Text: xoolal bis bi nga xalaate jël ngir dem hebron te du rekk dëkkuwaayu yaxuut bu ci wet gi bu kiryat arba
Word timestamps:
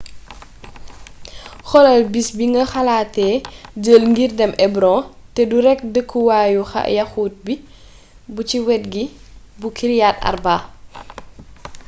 xoolal 1.69 2.01
bis 2.13 2.27
bi 2.37 2.45
nga 2.53 2.63
xalaate 2.73 3.27
jël 3.83 4.03
ngir 4.11 4.31
dem 4.39 4.51
hebron 4.61 4.99
te 5.33 5.41
du 5.49 5.57
rekk 5.65 5.81
dëkkuwaayu 5.93 6.63
yaxuut 6.97 7.33
bu 8.33 8.41
ci 8.49 8.57
wet 8.67 8.83
gi 8.93 9.03
bu 9.59 9.67
kiryat 9.77 10.17
arba 10.29 10.55